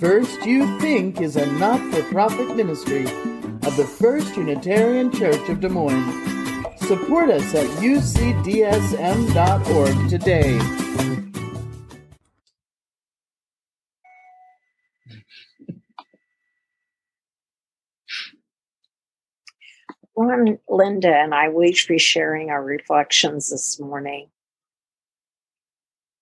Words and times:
First 0.00 0.46
You 0.46 0.78
Think 0.78 1.20
is 1.20 1.34
a 1.34 1.44
not 1.54 1.80
for 1.92 2.04
profit 2.04 2.54
ministry 2.54 3.02
of 3.02 3.76
the 3.76 3.84
First 3.84 4.36
Unitarian 4.36 5.10
Church 5.10 5.48
of 5.48 5.58
Des 5.58 5.68
Moines. 5.68 6.12
Support 6.86 7.30
us 7.30 7.52
at 7.52 7.66
ucdsm.org 7.80 8.38
today. 10.08 10.56
Ron, 20.14 20.58
Linda, 20.68 21.12
and 21.12 21.34
I 21.34 21.48
will 21.48 21.72
be 21.88 21.98
sharing 21.98 22.50
our 22.50 22.62
reflections 22.62 23.50
this 23.50 23.80
morning. 23.80 24.28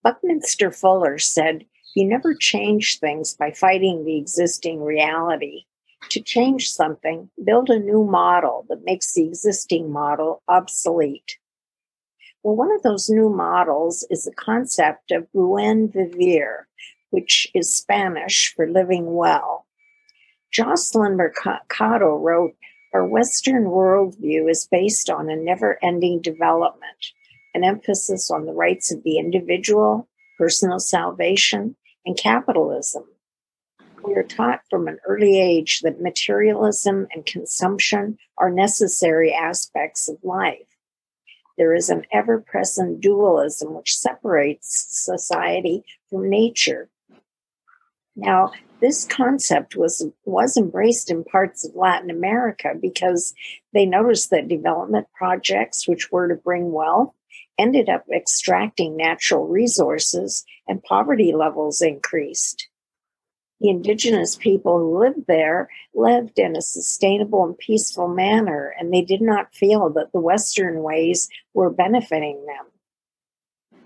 Buckminster 0.02 0.72
Fuller 0.72 1.18
said, 1.18 1.66
You 1.94 2.06
never 2.06 2.34
change 2.34 2.98
things 2.98 3.34
by 3.34 3.52
fighting 3.52 4.04
the 4.04 4.18
existing 4.18 4.82
reality. 4.82 5.64
To 6.10 6.20
change 6.20 6.70
something, 6.70 7.30
build 7.42 7.70
a 7.70 7.78
new 7.78 8.04
model 8.04 8.66
that 8.68 8.84
makes 8.84 9.12
the 9.12 9.26
existing 9.26 9.90
model 9.90 10.42
obsolete. 10.48 11.38
Well, 12.42 12.54
one 12.54 12.72
of 12.72 12.82
those 12.82 13.10
new 13.10 13.28
models 13.28 14.06
is 14.08 14.24
the 14.24 14.32
concept 14.32 15.10
of 15.10 15.32
buen 15.32 15.88
vivir, 15.88 16.68
which 17.10 17.48
is 17.54 17.74
Spanish 17.74 18.52
for 18.54 18.68
living 18.68 19.14
well. 19.14 19.66
Jocelyn 20.52 21.16
Mercado 21.16 22.16
wrote, 22.16 22.54
Our 22.94 23.04
Western 23.04 23.64
worldview 23.64 24.48
is 24.48 24.68
based 24.70 25.10
on 25.10 25.28
a 25.28 25.36
never 25.36 25.78
ending 25.82 26.20
development, 26.20 27.12
an 27.52 27.64
emphasis 27.64 28.30
on 28.30 28.46
the 28.46 28.52
rights 28.52 28.92
of 28.92 29.02
the 29.02 29.18
individual, 29.18 30.08
personal 30.38 30.78
salvation, 30.78 31.76
and 32.04 32.16
capitalism. 32.16 33.04
We 34.04 34.14
are 34.14 34.22
taught 34.22 34.60
from 34.70 34.86
an 34.86 34.98
early 35.06 35.40
age 35.40 35.80
that 35.80 36.00
materialism 36.00 37.08
and 37.12 37.26
consumption 37.26 38.18
are 38.38 38.50
necessary 38.50 39.32
aspects 39.34 40.08
of 40.08 40.18
life. 40.22 40.76
There 41.58 41.74
is 41.74 41.90
an 41.90 42.04
ever 42.12 42.38
present 42.38 43.00
dualism 43.00 43.74
which 43.74 43.96
separates 43.96 44.86
society 44.90 45.84
from 46.08 46.28
nature. 46.28 46.88
Now, 48.16 48.52
this 48.80 49.04
concept 49.04 49.76
was, 49.76 50.06
was 50.24 50.56
embraced 50.56 51.10
in 51.10 51.24
parts 51.24 51.66
of 51.66 51.76
Latin 51.76 52.10
America 52.10 52.72
because 52.80 53.34
they 53.72 53.86
noticed 53.86 54.30
that 54.30 54.48
development 54.48 55.06
projects, 55.14 55.86
which 55.86 56.10
were 56.10 56.28
to 56.28 56.34
bring 56.34 56.72
wealth, 56.72 57.12
ended 57.58 57.88
up 57.88 58.04
extracting 58.14 58.96
natural 58.96 59.46
resources 59.46 60.44
and 60.66 60.82
poverty 60.82 61.32
levels 61.32 61.80
increased. 61.80 62.68
The 63.60 63.70
indigenous 63.70 64.36
people 64.36 64.78
who 64.78 64.98
lived 64.98 65.26
there 65.26 65.70
lived 65.94 66.38
in 66.38 66.56
a 66.56 66.62
sustainable 66.62 67.44
and 67.44 67.56
peaceful 67.56 68.08
manner, 68.08 68.74
and 68.78 68.92
they 68.92 69.00
did 69.00 69.22
not 69.22 69.54
feel 69.54 69.88
that 69.90 70.12
the 70.12 70.20
Western 70.20 70.82
ways 70.82 71.30
were 71.54 71.70
benefiting 71.70 72.44
them. 72.44 72.66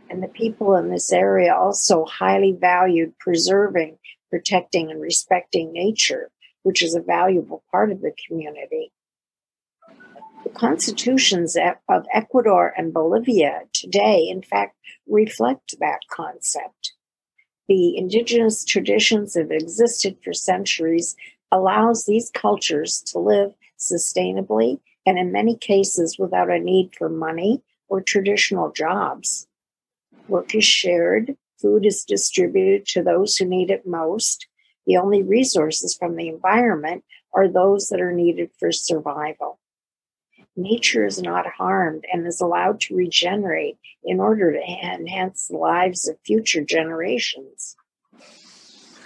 And 0.08 0.20
the 0.20 0.28
people 0.28 0.74
in 0.74 0.90
this 0.90 1.12
area 1.12 1.54
also 1.54 2.04
highly 2.04 2.50
valued 2.50 3.16
preserving, 3.20 3.98
protecting, 4.30 4.90
and 4.90 5.00
respecting 5.00 5.72
nature, 5.72 6.30
which 6.62 6.82
is 6.82 6.94
a 6.94 7.00
valuable 7.00 7.62
part 7.70 7.90
of 7.90 8.00
the 8.00 8.12
community. 8.26 8.92
The 10.44 10.50
constitutions 10.50 11.56
of 11.88 12.06
Ecuador 12.14 12.72
and 12.76 12.94
Bolivia 12.94 13.62
today, 13.72 14.26
in 14.28 14.42
fact, 14.42 14.76
reflect 15.06 15.74
that 15.80 16.00
concept. 16.10 16.92
The 17.68 17.96
indigenous 17.96 18.64
traditions 18.64 19.34
that 19.34 19.42
have 19.42 19.50
existed 19.50 20.18
for 20.24 20.32
centuries 20.32 21.14
allows 21.52 22.04
these 22.04 22.30
cultures 22.32 23.02
to 23.08 23.18
live 23.18 23.52
sustainably 23.78 24.80
and 25.06 25.18
in 25.18 25.32
many 25.32 25.56
cases 25.56 26.18
without 26.18 26.50
a 26.50 26.58
need 26.58 26.94
for 26.96 27.08
money 27.08 27.62
or 27.88 28.00
traditional 28.00 28.70
jobs. 28.70 29.46
Work 30.28 30.54
is 30.54 30.64
shared, 30.64 31.36
food 31.60 31.86
is 31.86 32.04
distributed 32.04 32.86
to 32.86 33.02
those 33.02 33.36
who 33.36 33.44
need 33.44 33.70
it 33.70 33.86
most. 33.86 34.46
The 34.86 34.96
only 34.96 35.22
resources 35.22 35.94
from 35.94 36.16
the 36.16 36.28
environment 36.28 37.04
are 37.32 37.48
those 37.48 37.88
that 37.88 38.00
are 38.00 38.12
needed 38.12 38.50
for 38.58 38.72
survival 38.72 39.60
nature 40.56 41.06
is 41.06 41.20
not 41.20 41.46
harmed 41.46 42.04
and 42.12 42.26
is 42.26 42.40
allowed 42.40 42.80
to 42.80 42.96
regenerate 42.96 43.78
in 44.04 44.20
order 44.20 44.52
to 44.52 44.60
enhance 44.60 45.48
the 45.48 45.56
lives 45.56 46.08
of 46.08 46.18
future 46.24 46.64
generations. 46.64 47.76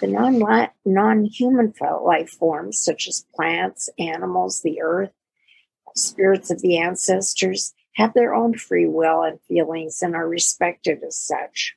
The 0.00 0.70
non 0.84 1.24
human 1.24 1.72
life 1.80 2.30
forms, 2.30 2.78
such 2.78 3.08
as 3.08 3.26
plants, 3.34 3.88
animals, 3.98 4.60
the 4.62 4.80
earth, 4.82 5.12
spirits 5.94 6.50
of 6.50 6.60
the 6.60 6.78
ancestors, 6.78 7.72
have 7.94 8.12
their 8.12 8.34
own 8.34 8.54
free 8.54 8.86
will 8.86 9.22
and 9.22 9.40
feelings 9.42 10.02
and 10.02 10.14
are 10.14 10.28
respected 10.28 11.02
as 11.06 11.16
such. 11.16 11.74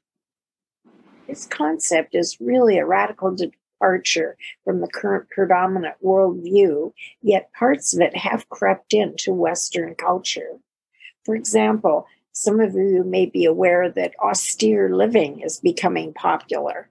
This 1.27 1.45
concept 1.45 2.15
is 2.15 2.39
really 2.39 2.77
a 2.77 2.85
radical 2.85 3.35
departure 3.35 4.37
from 4.63 4.79
the 4.79 4.87
current 4.87 5.29
predominant 5.29 5.95
worldview, 6.03 6.93
yet 7.21 7.51
parts 7.53 7.93
of 7.93 8.01
it 8.01 8.15
have 8.15 8.49
crept 8.49 8.93
into 8.93 9.33
Western 9.33 9.93
culture. 9.95 10.59
For 11.25 11.35
example, 11.35 12.07
some 12.31 12.59
of 12.59 12.75
you 12.75 13.03
may 13.03 13.25
be 13.25 13.45
aware 13.45 13.89
that 13.89 14.13
austere 14.19 14.95
living 14.95 15.41
is 15.41 15.59
becoming 15.59 16.13
popular. 16.13 16.89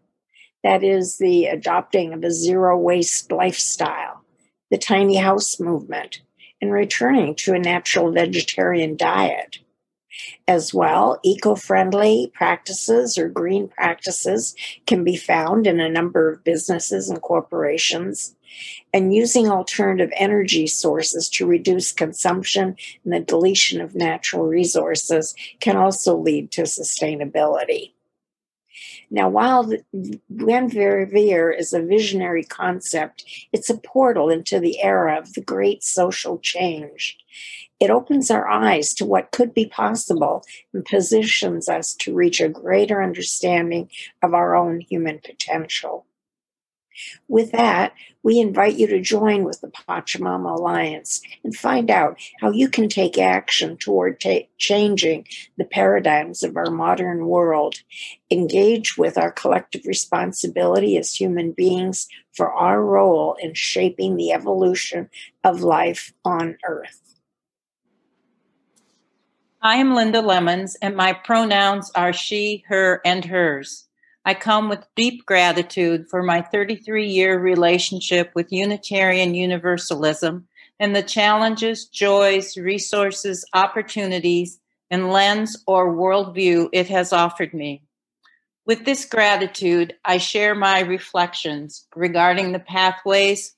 That 0.63 0.83
is 0.83 1.19
the 1.19 1.47
adopting 1.47 2.13
of 2.13 2.25
a 2.25 2.31
zero 2.31 2.77
waste 2.77 3.33
lifestyle, 3.33 4.23
the 4.71 4.77
tiny 4.77 5.17
house 5.17 5.59
movement, 5.59 6.21
and 6.61 6.73
returning 6.73 7.35
to 7.37 7.55
a 7.55 7.59
natural 7.59 8.13
vegetarian 8.13 8.97
diet. 8.97 9.59
As 10.49 10.73
well, 10.73 11.19
eco 11.25 11.55
friendly 11.55 12.31
practices 12.35 13.19
or 13.19 13.29
green 13.29 13.69
practices 13.69 14.55
can 14.87 15.03
be 15.03 15.17
found 15.17 15.67
in 15.67 15.81
a 15.81 15.89
number 15.89 16.31
of 16.31 16.45
businesses 16.45 17.11
and 17.11 17.21
corporations. 17.21 18.37
And 18.95 19.13
using 19.13 19.49
alternative 19.49 20.11
energy 20.17 20.67
sources 20.67 21.29
to 21.31 21.47
reduce 21.47 21.93
consumption 21.93 22.77
and 23.05 23.13
the 23.13 23.21
deletion 23.21 23.81
of 23.81 23.95
natural 23.95 24.45
resources 24.45 25.35
can 25.61 25.77
also 25.77 26.17
lead 26.17 26.53
to 26.53 26.63
sustainability. 26.63 27.93
Now, 29.11 29.31
buen 29.31 30.69
vivir 30.69 31.51
is 31.51 31.73
a 31.73 31.83
visionary 31.83 32.43
concept, 32.43 33.25
it's 33.53 33.71
a 33.71 33.79
portal 33.79 34.31
into 34.31 34.59
the 34.59 34.83
era 34.83 35.19
of 35.19 35.35
the 35.35 35.43
great 35.43 35.85
social 35.85 36.39
change. 36.39 37.17
It 37.79 37.91
opens 37.91 38.31
our 38.31 38.49
eyes 38.49 38.95
to 38.95 39.05
what 39.05 39.33
could 39.33 39.53
be 39.53 39.67
possible 39.67 40.43
and 40.73 40.85
positions 40.85 41.69
us 41.69 41.95
to 42.01 42.15
reach 42.15 42.41
a 42.41 42.49
greater 42.49 43.03
understanding 43.03 43.91
of 44.23 44.33
our 44.35 44.57
own 44.57 44.81
human 44.81 45.21
potential. 45.25 46.07
With 47.29 47.53
that, 47.53 47.95
we 48.23 48.41
invite 48.41 48.77
you 48.77 48.87
to 48.89 49.01
join 49.01 49.45
with 49.45 49.61
the 49.61 49.69
Pachamama 49.69 50.59
Alliance 50.59 51.21
and 51.45 51.55
find 51.55 51.91
out 51.91 52.19
how 52.41 52.51
you 52.51 52.69
can 52.69 52.89
take 52.89 53.19
action 53.19 53.77
toward 53.77 54.21
ta- 54.21 54.49
changing 54.59 55.27
the 55.57 55.65
paradigms 55.65 56.43
of 56.43 56.57
our 56.57 56.71
modern 56.71 57.27
world. 57.27 57.77
Engage 58.31 58.99
with 58.99 59.17
our 59.17 59.31
collective 59.31 59.87
responsibility 59.87 60.97
as 60.97 61.15
human 61.15 61.53
beings 61.53 62.09
for 62.33 62.53
our 62.53 62.83
role 62.83 63.37
in 63.41 63.55
shaping 63.55 64.17
the 64.17 64.33
evolution 64.33 65.09
of 65.45 65.63
life 65.63 66.13
on 66.25 66.57
Earth. 66.67 67.07
I 69.63 69.77
am 69.77 69.95
Linda 69.95 70.21
Lemons, 70.21 70.77
and 70.83 70.95
my 70.95 71.13
pronouns 71.13 71.91
are 71.95 72.13
she, 72.13 72.65
her, 72.69 73.01
and 73.05 73.25
hers. 73.25 73.86
I 74.27 74.35
come 74.35 74.69
with 74.69 74.85
deep 74.97 75.25
gratitude 75.25 76.09
for 76.11 76.21
my 76.21 76.43
33 76.43 77.07
year 77.07 77.39
relationship 77.39 78.33
with 78.35 78.51
Unitarian 78.51 79.37
Universalism 79.37 80.49
and 80.81 80.97
the 80.97 81.03
challenges, 81.05 81.85
joys, 81.85 82.57
resources, 82.57 83.45
opportunities, 83.55 84.59
and 84.91 85.13
lens 85.13 85.63
or 85.69 85.95
worldview 85.95 86.69
it 86.73 86.89
has 86.89 87.13
offered 87.13 87.55
me. 87.55 87.85
With 88.67 88.85
this 88.85 89.05
gratitude, 89.05 89.95
I 90.05 90.19
share 90.19 90.57
my 90.57 90.81
reflections 90.81 91.87
regarding 91.95 92.51
the 92.51 92.59
pathways 92.59 93.55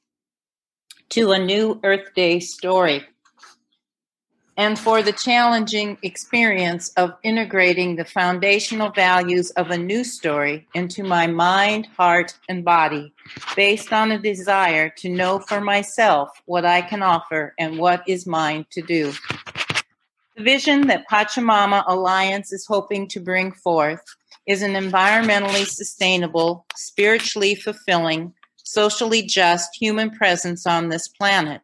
to 1.10 1.32
a 1.32 1.38
new 1.38 1.80
Earth 1.82 2.12
Day 2.14 2.40
story 2.40 3.06
and 4.58 4.76
for 4.76 5.02
the 5.02 5.12
challenging 5.12 5.96
experience 6.02 6.90
of 6.96 7.14
integrating 7.22 7.94
the 7.94 8.04
foundational 8.04 8.90
values 8.90 9.50
of 9.52 9.70
a 9.70 9.78
new 9.78 10.02
story 10.02 10.66
into 10.74 11.04
my 11.04 11.28
mind, 11.28 11.86
heart, 11.96 12.36
and 12.48 12.64
body 12.64 13.14
based 13.54 13.92
on 13.92 14.10
a 14.10 14.18
desire 14.18 14.90
to 14.90 15.08
know 15.08 15.38
for 15.38 15.60
myself 15.60 16.28
what 16.46 16.64
I 16.64 16.82
can 16.82 17.04
offer 17.04 17.54
and 17.56 17.78
what 17.78 18.02
is 18.08 18.26
mine 18.26 18.66
to 18.72 18.82
do. 18.82 19.12
The 20.36 20.42
vision 20.42 20.88
that 20.88 21.08
Pachamama 21.08 21.84
Alliance 21.86 22.52
is 22.52 22.66
hoping 22.66 23.06
to 23.08 23.20
bring 23.20 23.52
forth 23.52 24.02
is 24.48 24.62
an 24.62 24.72
environmentally 24.72 25.66
sustainable, 25.66 26.66
spiritually 26.74 27.54
fulfilling, 27.54 28.34
socially 28.56 29.22
just 29.22 29.76
human 29.80 30.10
presence 30.10 30.66
on 30.66 30.88
this 30.88 31.06
planet. 31.06 31.60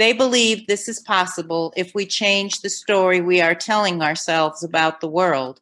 They 0.00 0.14
believe 0.14 0.66
this 0.66 0.88
is 0.88 0.98
possible 0.98 1.74
if 1.76 1.94
we 1.94 2.06
change 2.06 2.62
the 2.62 2.70
story 2.70 3.20
we 3.20 3.42
are 3.42 3.54
telling 3.54 4.00
ourselves 4.00 4.64
about 4.64 5.02
the 5.02 5.06
world. 5.06 5.60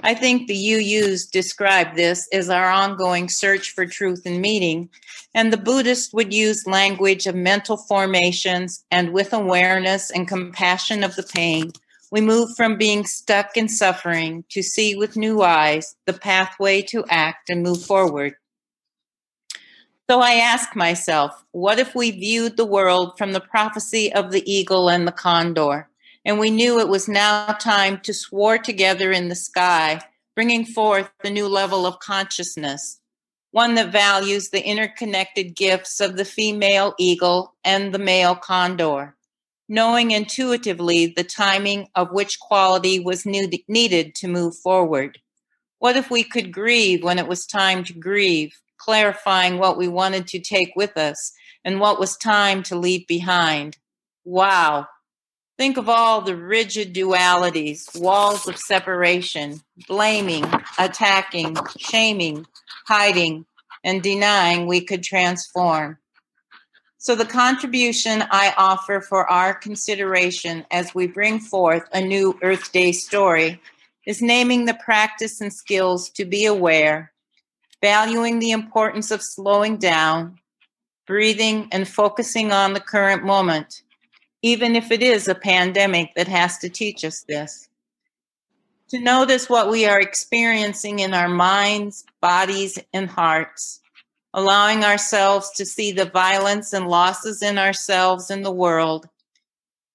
I 0.00 0.14
think 0.14 0.48
the 0.48 0.56
UUs 0.56 1.30
describe 1.30 1.94
this 1.94 2.26
as 2.32 2.50
our 2.50 2.68
ongoing 2.68 3.28
search 3.28 3.70
for 3.70 3.86
truth 3.86 4.22
and 4.26 4.40
meaning, 4.40 4.90
and 5.32 5.52
the 5.52 5.56
Buddhists 5.56 6.12
would 6.12 6.34
use 6.34 6.66
language 6.66 7.28
of 7.28 7.36
mental 7.36 7.76
formations 7.76 8.84
and 8.90 9.12
with 9.12 9.32
awareness 9.32 10.10
and 10.10 10.26
compassion 10.26 11.04
of 11.04 11.14
the 11.14 11.22
pain, 11.22 11.70
we 12.10 12.20
move 12.20 12.56
from 12.56 12.76
being 12.76 13.06
stuck 13.06 13.56
in 13.56 13.68
suffering 13.68 14.44
to 14.50 14.64
see 14.64 14.96
with 14.96 15.16
new 15.16 15.40
eyes 15.42 15.94
the 16.06 16.14
pathway 16.14 16.82
to 16.82 17.04
act 17.08 17.48
and 17.48 17.62
move 17.62 17.84
forward. 17.84 18.34
So 20.12 20.20
I 20.20 20.32
ask 20.32 20.76
myself, 20.76 21.42
what 21.52 21.78
if 21.78 21.94
we 21.94 22.10
viewed 22.10 22.58
the 22.58 22.66
world 22.66 23.16
from 23.16 23.32
the 23.32 23.40
prophecy 23.40 24.12
of 24.12 24.30
the 24.30 24.42
eagle 24.44 24.90
and 24.90 25.08
the 25.08 25.10
condor? 25.10 25.88
and 26.26 26.38
we 26.38 26.50
knew 26.50 26.78
it 26.78 26.88
was 26.88 27.08
now 27.08 27.46
time 27.46 27.98
to 28.00 28.12
soar 28.12 28.58
together 28.58 29.10
in 29.10 29.30
the 29.30 29.34
sky, 29.34 30.02
bringing 30.34 30.66
forth 30.66 31.10
the 31.22 31.30
new 31.30 31.48
level 31.48 31.86
of 31.86 31.98
consciousness, 32.00 33.00
one 33.52 33.74
that 33.76 33.90
values 33.90 34.50
the 34.50 34.62
interconnected 34.62 35.56
gifts 35.56 35.98
of 35.98 36.18
the 36.18 36.26
female 36.26 36.94
eagle 36.98 37.54
and 37.64 37.94
the 37.94 37.98
male 37.98 38.34
condor, 38.34 39.16
knowing 39.66 40.10
intuitively 40.10 41.06
the 41.06 41.24
timing 41.24 41.88
of 41.94 42.12
which 42.12 42.38
quality 42.38 43.00
was 43.00 43.24
needed 43.24 44.14
to 44.14 44.28
move 44.28 44.54
forward. 44.56 45.18
What 45.78 45.96
if 45.96 46.10
we 46.10 46.22
could 46.22 46.52
grieve 46.52 47.02
when 47.02 47.18
it 47.18 47.26
was 47.26 47.46
time 47.46 47.82
to 47.84 47.94
grieve, 47.94 48.54
clarifying 48.82 49.58
what 49.58 49.76
we 49.76 49.88
wanted 49.88 50.26
to 50.28 50.40
take 50.40 50.72
with 50.76 50.96
us 50.96 51.32
and 51.64 51.80
what 51.80 52.00
was 52.00 52.16
time 52.16 52.62
to 52.64 52.76
leave 52.76 53.06
behind? 53.06 53.78
Wow, 54.24 54.86
Think 55.58 55.76
of 55.76 55.88
all 55.88 56.22
the 56.22 56.34
rigid 56.34 56.94
dualities, 56.94 57.84
walls 58.00 58.48
of 58.48 58.56
separation, 58.56 59.60
blaming, 59.86 60.44
attacking, 60.78 61.56
shaming, 61.78 62.46
hiding, 62.86 63.44
and 63.84 64.02
denying 64.02 64.66
we 64.66 64.80
could 64.80 65.02
transform. 65.02 65.98
So, 66.98 67.14
the 67.14 67.26
contribution 67.26 68.24
I 68.30 68.54
offer 68.56 69.00
for 69.00 69.30
our 69.30 69.54
consideration 69.54 70.64
as 70.70 70.94
we 70.94 71.06
bring 71.06 71.38
forth 71.38 71.84
a 71.92 72.00
new 72.00 72.38
Earth 72.42 72.72
Day 72.72 72.92
story 72.92 73.60
is 74.06 74.22
naming 74.22 74.64
the 74.64 74.78
practice 74.84 75.40
and 75.40 75.52
skills 75.52 76.10
to 76.10 76.24
be 76.24 76.46
aware, 76.46 77.11
valuing 77.82 78.38
the 78.38 78.52
importance 78.52 79.10
of 79.10 79.22
slowing 79.22 79.76
down, 79.76 80.38
breathing, 81.06 81.68
and 81.72 81.86
focusing 81.86 82.52
on 82.52 82.72
the 82.72 82.80
current 82.80 83.24
moment 83.24 83.82
even 84.42 84.74
if 84.74 84.90
it 84.90 85.02
is 85.02 85.28
a 85.28 85.34
pandemic 85.34 86.14
that 86.16 86.28
has 86.28 86.58
to 86.58 86.68
teach 86.68 87.04
us 87.04 87.24
this. 87.28 87.68
To 88.88 89.00
notice 89.00 89.48
what 89.48 89.70
we 89.70 89.86
are 89.86 90.00
experiencing 90.00 90.98
in 90.98 91.14
our 91.14 91.28
minds, 91.28 92.04
bodies, 92.20 92.78
and 92.92 93.08
hearts, 93.08 93.80
allowing 94.34 94.84
ourselves 94.84 95.50
to 95.52 95.64
see 95.64 95.92
the 95.92 96.04
violence 96.04 96.72
and 96.72 96.88
losses 96.88 97.40
in 97.40 97.56
ourselves 97.56 98.30
and 98.30 98.44
the 98.44 98.50
world, 98.50 99.08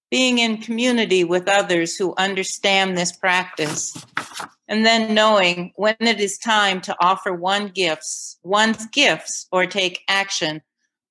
being 0.10 0.39
in 0.39 0.62
community 0.62 1.24
with 1.24 1.50
others 1.50 1.98
who 1.98 2.16
understand 2.18 2.98
this 2.98 3.12
practice, 3.12 3.94
and 4.67 4.85
then 4.85 5.13
knowing 5.13 5.71
when 5.75 5.95
it 5.99 6.19
is 6.19 6.37
time 6.37 6.81
to 6.81 6.95
offer 6.99 7.33
one 7.33 7.69
gifts, 7.69 8.37
one's 8.43 8.85
gifts 8.87 9.47
or 9.51 9.65
take 9.65 10.03
action 10.07 10.61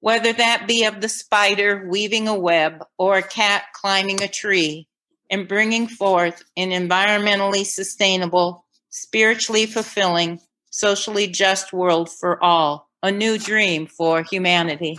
whether 0.07 0.33
that 0.33 0.69
be 0.69 0.85
of 0.85 1.01
the 1.01 1.09
spider 1.09 1.85
weaving 1.89 2.29
a 2.29 2.39
web 2.39 2.85
or 2.99 3.19
a 3.19 3.23
cat 3.23 3.65
climbing 3.73 4.23
a 4.23 4.29
tree 4.29 4.87
and 5.31 5.49
bringing 5.49 5.89
forth 5.89 6.45
an 6.57 6.71
environmentally 6.71 7.65
sustainable, 7.65 8.65
spiritually 8.91 9.67
fulfilling, 9.67 10.41
socially 10.71 11.27
just 11.27 11.73
world 11.73 12.09
for 12.09 12.41
all, 12.41 12.89
a 13.03 13.11
new 13.11 13.37
dream 13.37 13.87
for 13.87 14.23
humanity. 14.23 14.97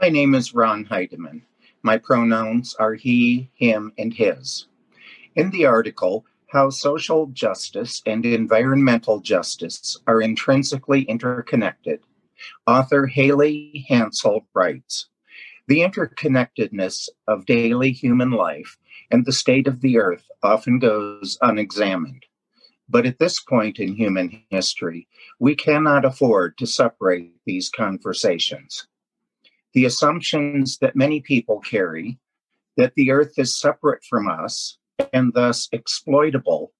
My 0.00 0.10
name 0.10 0.34
is 0.34 0.54
Ron 0.54 0.84
Heidemann. 0.84 1.42
My 1.82 1.98
pronouns 1.98 2.76
are 2.78 2.94
he, 2.94 3.50
him, 3.54 3.92
and 3.98 4.14
his. 4.14 4.66
In 5.34 5.50
the 5.50 5.66
article, 5.66 6.24
How 6.54 6.70
Social 6.70 7.26
Justice 7.32 8.00
and 8.06 8.24
Environmental 8.24 9.18
Justice 9.18 9.98
Are 10.06 10.22
Intrinsically 10.22 11.02
Interconnected, 11.02 11.98
Author 12.64 13.08
Haley 13.08 13.84
Hansel 13.88 14.46
writes 14.54 15.08
The 15.66 15.80
interconnectedness 15.80 17.08
of 17.26 17.44
daily 17.44 17.90
human 17.90 18.30
life 18.30 18.78
and 19.10 19.26
the 19.26 19.32
state 19.32 19.66
of 19.66 19.80
the 19.80 19.98
earth 19.98 20.30
often 20.44 20.78
goes 20.78 21.36
unexamined. 21.42 22.24
But 22.88 23.04
at 23.04 23.18
this 23.18 23.40
point 23.40 23.80
in 23.80 23.96
human 23.96 24.44
history, 24.48 25.08
we 25.40 25.56
cannot 25.56 26.04
afford 26.04 26.56
to 26.58 26.68
separate 26.68 27.34
these 27.44 27.68
conversations. 27.68 28.86
The 29.72 29.86
assumptions 29.86 30.78
that 30.78 30.94
many 30.94 31.20
people 31.20 31.58
carry 31.58 32.20
that 32.76 32.94
the 32.94 33.10
earth 33.10 33.40
is 33.40 33.58
separate 33.58 34.04
from 34.04 34.28
us 34.28 34.78
and 35.14 35.32
thus 35.32 35.68
exploitable 35.72 36.72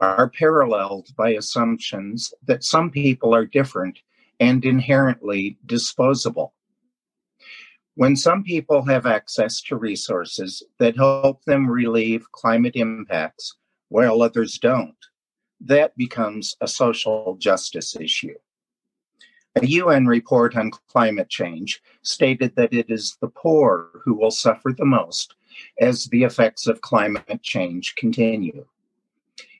are 0.00 0.30
paralleled 0.30 1.08
by 1.16 1.30
assumptions 1.30 2.34
that 2.44 2.64
some 2.64 2.90
people 2.90 3.32
are 3.32 3.46
different 3.46 4.00
and 4.40 4.64
inherently 4.64 5.58
disposable. 5.66 6.54
When 7.94 8.16
some 8.16 8.42
people 8.42 8.82
have 8.86 9.04
access 9.06 9.60
to 9.62 9.76
resources 9.76 10.62
that 10.78 10.96
help 10.96 11.44
them 11.44 11.70
relieve 11.70 12.32
climate 12.32 12.74
impacts 12.74 13.54
while 13.90 14.22
others 14.22 14.58
don't, 14.58 14.96
that 15.60 15.94
becomes 15.96 16.56
a 16.62 16.66
social 16.66 17.36
justice 17.38 17.94
issue. 17.94 18.34
A 19.54 19.66
UN 19.66 20.06
report 20.06 20.56
on 20.56 20.70
climate 20.88 21.28
change 21.28 21.82
stated 22.02 22.56
that 22.56 22.72
it 22.72 22.86
is 22.88 23.18
the 23.20 23.28
poor 23.28 23.90
who 24.02 24.14
will 24.14 24.30
suffer 24.30 24.72
the 24.72 24.86
most 24.86 25.34
as 25.80 26.06
the 26.06 26.24
effects 26.24 26.66
of 26.66 26.80
climate 26.80 27.42
change 27.42 27.94
continue. 27.96 28.66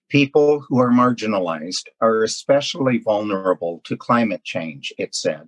People 0.09 0.61
who 0.61 0.79
are 0.79 0.91
marginalized 0.91 1.87
are 2.00 2.23
especially 2.23 2.99
vulnerable 2.99 3.81
to 3.85 3.97
climate 3.97 4.44
change, 4.44 4.93
it 4.99 5.15
said. 5.15 5.47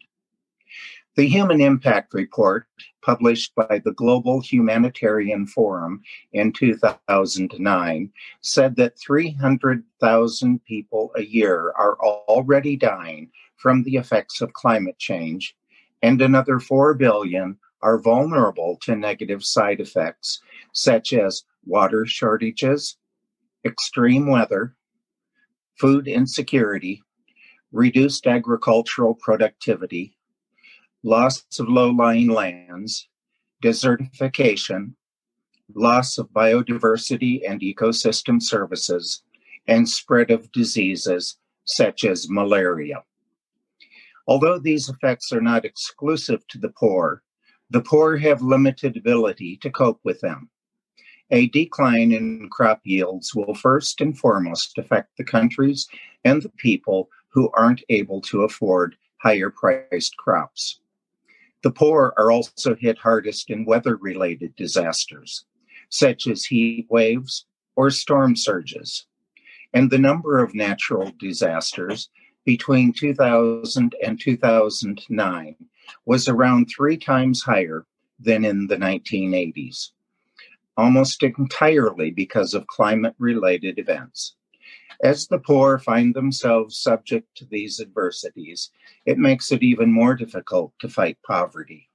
The 1.17 1.29
Human 1.29 1.61
Impact 1.61 2.13
Report, 2.13 2.67
published 3.01 3.55
by 3.55 3.81
the 3.85 3.93
Global 3.93 4.41
Humanitarian 4.41 5.47
Forum 5.47 6.03
in 6.33 6.51
2009, 6.53 8.11
said 8.41 8.75
that 8.77 8.99
300,000 8.99 10.65
people 10.65 11.13
a 11.15 11.23
year 11.23 11.73
are 11.77 11.97
already 12.01 12.77
dying 12.77 13.31
from 13.57 13.85
the 13.85 13.97
effects 13.97 14.41
of 14.41 14.55
climate 14.55 14.99
change, 14.99 15.55
and 16.03 16.21
another 16.21 16.59
4 16.59 16.95
billion 16.95 17.59
are 17.85 17.99
vulnerable 17.99 18.79
to 18.81 18.97
negative 18.97 19.45
side 19.45 19.79
effects 19.79 20.41
such 20.73 21.13
as 21.13 21.45
water 21.67 22.07
shortages, 22.07 22.97
extreme 23.63 24.27
weather, 24.27 24.75
food 25.79 26.09
insecurity, 26.09 27.03
reduced 27.73 28.27
agricultural 28.27 29.15
productivity, 29.15 30.17
loss 31.03 31.45
of 31.61 31.69
low 31.69 31.91
lying 31.91 32.29
lands, 32.29 33.07
desertification, 33.63 34.95
loss 35.75 36.17
of 36.17 36.31
biodiversity 36.31 37.43
and 37.47 37.61
ecosystem 37.61 38.43
services, 38.43 39.23
and 39.67 39.87
spread 39.87 40.31
of 40.31 40.51
diseases 40.53 41.37
such 41.67 42.05
as 42.05 42.31
malaria. 42.31 43.03
Although 44.27 44.59
these 44.59 44.89
effects 44.89 45.35
are 45.35 45.43
not 45.43 45.67
exclusive 45.67 46.47
to 46.49 46.59
the 46.59 46.71
poor, 46.71 47.23
the 47.71 47.81
poor 47.81 48.17
have 48.17 48.43
limited 48.43 48.97
ability 48.97 49.57
to 49.59 49.71
cope 49.71 50.01
with 50.05 50.21
them. 50.21 50.49
A 51.31 51.49
decline 51.49 52.13
in 52.13 52.49
crop 52.51 52.81
yields 52.85 53.35
will 53.35 53.55
first 53.55 54.01
and 54.01 54.17
foremost 54.17 54.77
affect 54.77 55.17
the 55.17 55.25
countries 55.25 55.89
and 56.25 56.43
the 56.43 56.51
people 56.51 57.09
who 57.29 57.51
aren't 57.55 57.83
able 57.89 58.21
to 58.21 58.43
afford 58.43 58.97
higher 59.23 59.51
priced 59.51 60.17
crops. 60.17 60.81
The 61.63 61.71
poor 61.71 62.13
are 62.19 62.31
also 62.31 62.75
hit 62.75 62.99
hardest 62.99 63.49
in 63.49 63.65
weather 63.65 63.97
related 63.97 64.55
disasters, 64.55 65.47
such 65.89 66.27
as 66.27 66.45
heat 66.45 66.87
waves 66.91 67.47
or 67.75 67.91
storm 67.91 68.37
surges. 68.37 69.07
And 69.73 69.91
the 69.91 69.99
number 69.99 70.41
of 70.41 70.55
natural 70.55 71.11
disasters 71.19 72.11
between 72.45 72.93
2000 72.93 73.97
and 74.05 74.21
2009 74.21 75.57
was 76.07 76.29
around 76.29 76.67
three 76.67 76.97
times 76.97 77.43
higher 77.43 77.87
than 78.19 78.45
in 78.45 78.67
the 78.67 78.77
1980s 78.77 79.91
almost 80.77 81.23
entirely 81.23 82.11
because 82.11 82.55
of 82.55 82.67
climate 82.67 83.15
related 83.19 83.79
events. 83.79 84.35
As 85.03 85.27
the 85.27 85.39
poor 85.39 85.79
find 85.79 86.15
themselves 86.15 86.79
subject 86.79 87.37
to 87.37 87.45
these 87.47 87.81
adversities, 87.81 88.71
it 89.07 89.19
makes 89.19 89.53
it 89.53 89.63
even 89.63 89.93
more 89.93 90.15
difficult 90.15 90.73
to 90.81 90.89
fight 90.89 91.19
poverty. 91.27 91.89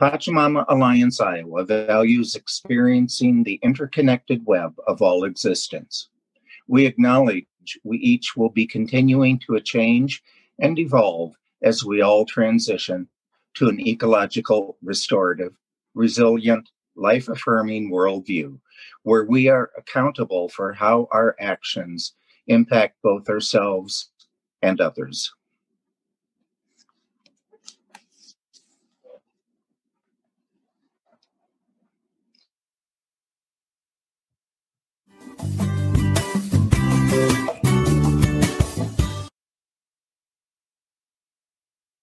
Pachamama 0.00 0.64
Alliance 0.68 1.20
Iowa 1.20 1.64
values 1.64 2.36
experiencing 2.36 3.42
the 3.42 3.58
interconnected 3.62 4.46
web 4.46 4.74
of 4.86 5.02
all 5.02 5.24
existence. 5.24 6.08
We 6.68 6.86
acknowledge 6.86 7.46
we 7.82 7.98
each 7.98 8.36
will 8.36 8.50
be 8.50 8.66
continuing 8.66 9.40
to 9.40 9.60
change 9.60 10.22
and 10.60 10.78
evolve 10.78 11.34
as 11.62 11.84
we 11.84 12.00
all 12.00 12.24
transition 12.24 13.08
to 13.54 13.68
an 13.68 13.80
ecological, 13.80 14.76
restorative, 14.82 15.54
resilient, 15.94 16.68
life 16.96 17.28
affirming 17.28 17.90
worldview 17.90 18.58
where 19.02 19.24
we 19.24 19.48
are 19.48 19.70
accountable 19.76 20.48
for 20.48 20.72
how 20.72 21.08
our 21.12 21.36
actions 21.40 22.14
impact 22.46 22.96
both 23.02 23.28
ourselves 23.28 24.10
and 24.62 24.80
others. 24.80 25.32